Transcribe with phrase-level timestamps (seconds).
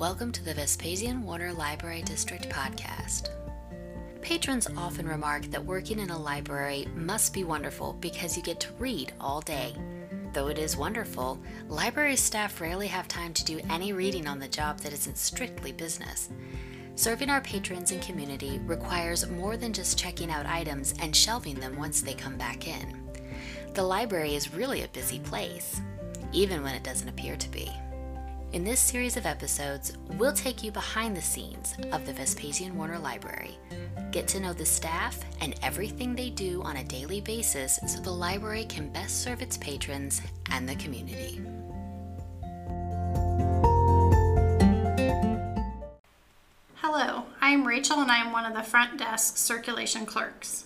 [0.00, 3.28] Welcome to the Vespasian Warner Library District podcast.
[4.22, 8.72] Patrons often remark that working in a library must be wonderful because you get to
[8.78, 9.74] read all day.
[10.32, 14.48] Though it is wonderful, library staff rarely have time to do any reading on the
[14.48, 16.30] job that isn't strictly business.
[16.94, 21.76] Serving our patrons and community requires more than just checking out items and shelving them
[21.76, 23.06] once they come back in.
[23.74, 25.78] The library is really a busy place,
[26.32, 27.70] even when it doesn't appear to be.
[28.52, 32.98] In this series of episodes, we'll take you behind the scenes of the Vespasian Warner
[32.98, 33.56] Library,
[34.10, 38.10] get to know the staff and everything they do on a daily basis so the
[38.10, 41.40] library can best serve its patrons and the community.
[46.74, 50.64] Hello, I am Rachel and I am one of the front desk circulation clerks.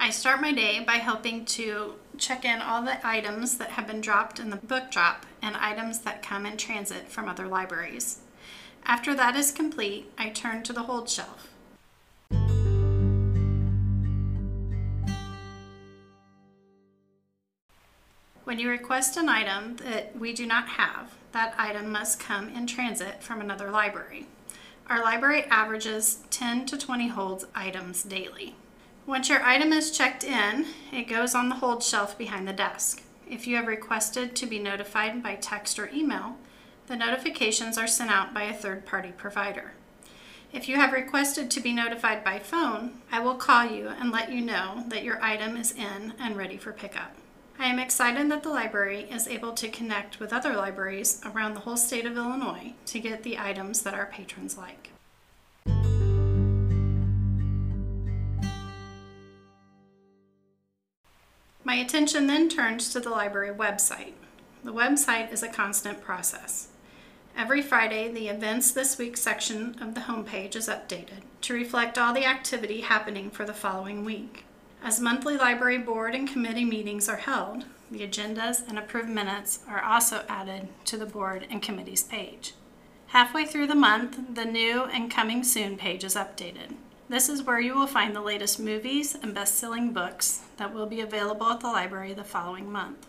[0.00, 4.00] I start my day by helping to check in all the items that have been
[4.00, 8.20] dropped in the book drop and items that come in transit from other libraries.
[8.84, 11.48] After that is complete, I turn to the hold shelf.
[18.44, 22.68] When you request an item that we do not have, that item must come in
[22.68, 24.26] transit from another library.
[24.88, 28.54] Our library averages 10 to 20 holds items daily.
[29.08, 33.02] Once your item is checked in, it goes on the hold shelf behind the desk.
[33.26, 36.36] If you have requested to be notified by text or email,
[36.88, 39.72] the notifications are sent out by a third party provider.
[40.52, 44.30] If you have requested to be notified by phone, I will call you and let
[44.30, 47.16] you know that your item is in and ready for pickup.
[47.58, 51.60] I am excited that the library is able to connect with other libraries around the
[51.60, 54.90] whole state of Illinois to get the items that our patrons like.
[61.80, 64.14] Attention then turns to the library website.
[64.64, 66.68] The website is a constant process.
[67.36, 72.12] Every Friday, the Events This Week section of the homepage is updated to reflect all
[72.12, 74.44] the activity happening for the following week.
[74.82, 79.82] As monthly library board and committee meetings are held, the agendas and approved minutes are
[79.82, 82.54] also added to the board and committees page.
[83.08, 86.74] Halfway through the month, the new and coming soon page is updated.
[87.10, 90.84] This is where you will find the latest movies and best selling books that will
[90.84, 93.06] be available at the library the following month.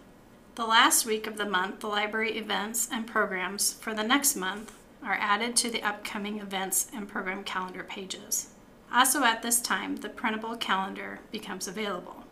[0.56, 4.74] The last week of the month, the library events and programs for the next month
[5.04, 8.52] are added to the upcoming events and program calendar pages.
[8.90, 12.24] Also, at this time, the printable calendar becomes available.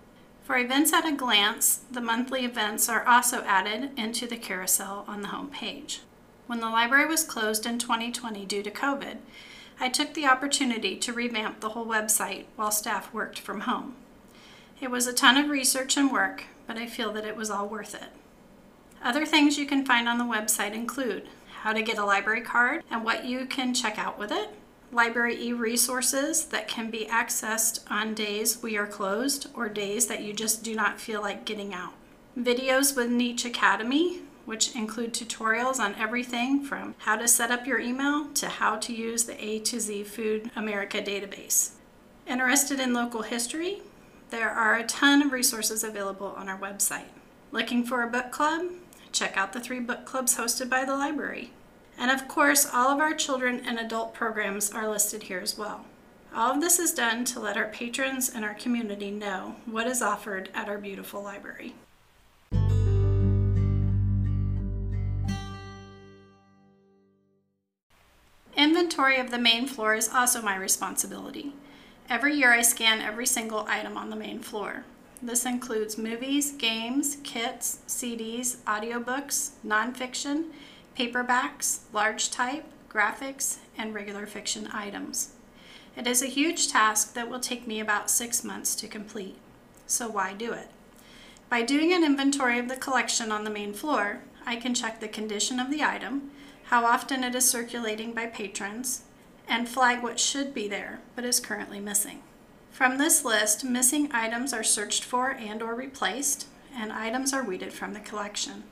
[0.44, 5.22] For events at a glance, the monthly events are also added into the carousel on
[5.22, 6.00] the home page.
[6.46, 9.18] When the library was closed in 2020 due to COVID,
[9.80, 13.96] I took the opportunity to revamp the whole website while staff worked from home.
[14.82, 17.68] It was a ton of research and work, but I feel that it was all
[17.68, 18.10] worth it.
[19.04, 21.28] Other things you can find on the website include
[21.62, 24.50] how to get a library card and what you can check out with it,
[24.92, 30.22] library e resources that can be accessed on days we are closed or days that
[30.22, 31.94] you just do not feel like getting out,
[32.38, 37.82] videos with Niche Academy which include tutorials on everything from how to set up your
[37.82, 41.72] email to how to use the A to Z Food America database.
[42.26, 43.82] Interested in local history?
[44.30, 47.10] There are a ton of resources available on our website.
[47.52, 48.68] Looking for a book club?
[49.12, 51.52] Check out the three book clubs hosted by the library.
[51.98, 55.84] And of course, all of our children and adult programs are listed here as well.
[56.34, 60.02] All of this is done to let our patrons and our community know what is
[60.02, 61.74] offered at our beautiful library.
[68.98, 71.54] Inventory of the main floor is also my responsibility.
[72.10, 74.86] Every year I scan every single item on the main floor.
[75.22, 80.46] This includes movies, games, kits, CDs, audiobooks, nonfiction,
[80.98, 85.34] paperbacks, large type, graphics, and regular fiction items.
[85.96, 89.38] It is a huge task that will take me about six months to complete.
[89.86, 90.72] So why do it?
[91.50, 95.08] By doing an inventory of the collection on the main floor, I can check the
[95.08, 96.32] condition of the item,
[96.68, 99.04] how often it is circulating by patrons,
[99.48, 102.22] and flag what should be there but is currently missing.
[102.72, 107.72] From this list, missing items are searched for and or replaced, and items are weeded
[107.72, 108.64] from the collection.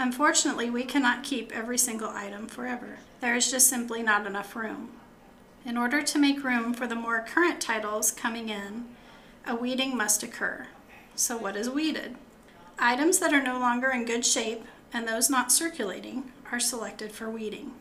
[0.00, 2.98] Unfortunately, we cannot keep every single item forever.
[3.20, 4.90] There is just simply not enough room.
[5.66, 8.86] In order to make room for the more current titles coming in,
[9.44, 10.68] a weeding must occur.
[11.18, 12.14] So, what is weeded?
[12.78, 17.28] Items that are no longer in good shape and those not circulating are selected for
[17.28, 17.72] weeding.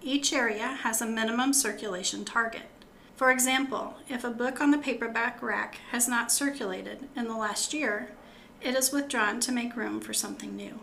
[0.00, 2.70] Each area has a minimum circulation target.
[3.16, 7.74] For example, if a book on the paperback rack has not circulated in the last
[7.74, 8.12] year,
[8.62, 10.80] it is withdrawn to make room for something new.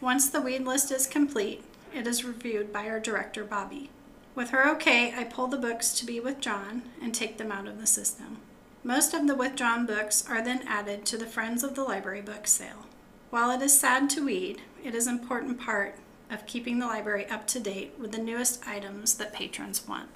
[0.00, 1.62] Once the weed list is complete,
[1.94, 3.90] it is reviewed by our director, Bobby.
[4.34, 7.78] With her okay, I pull the books to be withdrawn and take them out of
[7.78, 8.38] the system.
[8.86, 12.46] Most of the withdrawn books are then added to the Friends of the Library book
[12.46, 12.86] sale.
[13.30, 15.96] While it is sad to weed, it is an important part
[16.30, 20.08] of keeping the library up to date with the newest items that patrons want.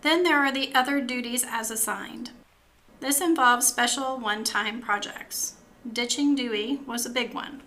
[0.00, 2.30] Then there are the other duties as assigned.
[3.00, 5.56] This involves special one time projects.
[5.92, 7.60] Ditching Dewey was a big one.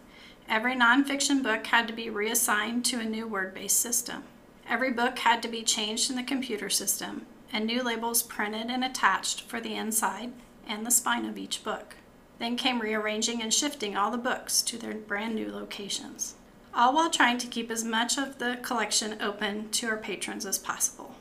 [0.47, 4.23] Every nonfiction book had to be reassigned to a new word based system.
[4.69, 8.83] Every book had to be changed in the computer system, and new labels printed and
[8.83, 10.33] attached for the inside
[10.67, 11.95] and the spine of each book.
[12.37, 16.35] Then came rearranging and shifting all the books to their brand new locations,
[16.73, 20.59] all while trying to keep as much of the collection open to our patrons as
[20.59, 21.15] possible.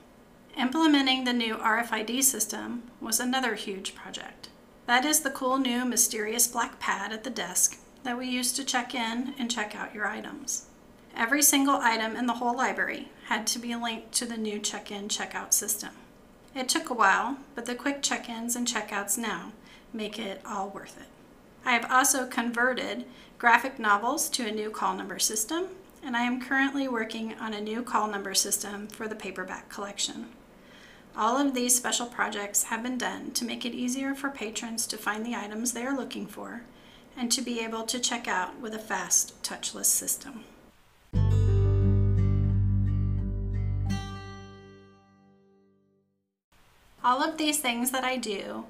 [0.57, 4.49] Implementing the new RFID system was another huge project.
[4.87, 8.65] That is the cool new mysterious black pad at the desk that we use to
[8.65, 10.67] check in and check out your items.
[11.17, 14.91] Every single item in the whole library had to be linked to the new check
[14.91, 15.91] in checkout system.
[16.55, 19.53] It took a while, but the quick check ins and checkouts now
[19.93, 21.09] make it all worth it.
[21.65, 23.07] I have also converted
[23.39, 25.69] graphic novels to a new call number system,
[26.03, 30.27] and I am currently working on a new call number system for the paperback collection.
[31.17, 34.99] All of these special projects have been done to make it easier for patrons to
[34.99, 36.63] find the items they are looking for
[37.17, 40.45] and to be able to check out with a fast, touchless system.
[47.05, 48.65] All of these things that I do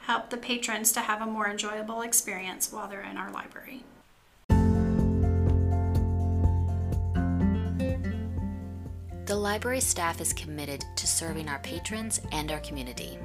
[0.00, 3.84] help the patrons to have a more enjoyable experience while they're in our library.
[9.26, 13.18] The library staff is committed to serving our patrons and our community.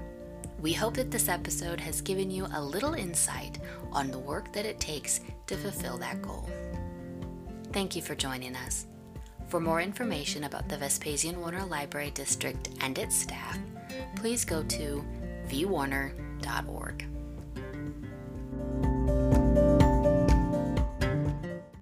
[0.62, 3.58] We hope that this episode has given you a little insight
[3.92, 6.48] on the work that it takes to fulfill that goal.
[7.74, 8.86] Thank you for joining us.
[9.48, 13.58] For more information about the Vespasian Warner Library District and its staff,
[14.16, 15.04] please go to
[15.48, 17.11] vwarner.org.